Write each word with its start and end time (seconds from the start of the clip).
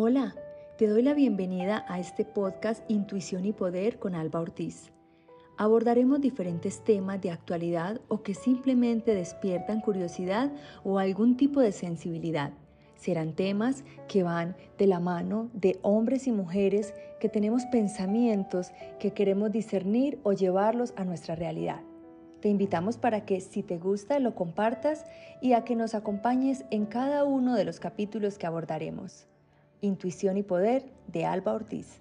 Hola, 0.00 0.36
te 0.76 0.86
doy 0.86 1.02
la 1.02 1.12
bienvenida 1.12 1.84
a 1.88 1.98
este 1.98 2.24
podcast 2.24 2.88
Intuición 2.88 3.44
y 3.46 3.52
Poder 3.52 3.98
con 3.98 4.14
Alba 4.14 4.38
Ortiz. 4.38 4.92
Abordaremos 5.56 6.20
diferentes 6.20 6.84
temas 6.84 7.20
de 7.20 7.32
actualidad 7.32 8.00
o 8.06 8.22
que 8.22 8.34
simplemente 8.34 9.12
despiertan 9.12 9.80
curiosidad 9.80 10.52
o 10.84 11.00
algún 11.00 11.36
tipo 11.36 11.60
de 11.60 11.72
sensibilidad. 11.72 12.52
Serán 12.94 13.32
temas 13.32 13.82
que 14.06 14.22
van 14.22 14.54
de 14.78 14.86
la 14.86 15.00
mano 15.00 15.50
de 15.52 15.80
hombres 15.82 16.28
y 16.28 16.30
mujeres 16.30 16.94
que 17.18 17.28
tenemos 17.28 17.66
pensamientos 17.66 18.70
que 19.00 19.12
queremos 19.12 19.50
discernir 19.50 20.20
o 20.22 20.32
llevarlos 20.32 20.94
a 20.94 21.02
nuestra 21.02 21.34
realidad. 21.34 21.80
Te 22.38 22.48
invitamos 22.48 22.98
para 22.98 23.24
que 23.24 23.40
si 23.40 23.64
te 23.64 23.78
gusta 23.78 24.20
lo 24.20 24.36
compartas 24.36 25.04
y 25.42 25.54
a 25.54 25.64
que 25.64 25.74
nos 25.74 25.96
acompañes 25.96 26.64
en 26.70 26.86
cada 26.86 27.24
uno 27.24 27.56
de 27.56 27.64
los 27.64 27.80
capítulos 27.80 28.38
que 28.38 28.46
abordaremos. 28.46 29.26
Intuición 29.80 30.36
y 30.36 30.42
Poder 30.42 30.84
de 31.06 31.24
Alba 31.24 31.54
Ortiz. 31.54 32.00